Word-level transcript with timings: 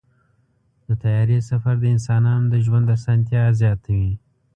د 0.87 0.89
طیارې 1.03 1.39
سفر 1.49 1.75
د 1.79 1.85
انسانانو 1.95 2.45
د 2.53 2.55
ژوند 2.65 2.87
اسانتیا 2.97 3.43
زیاتوي. 3.61 4.13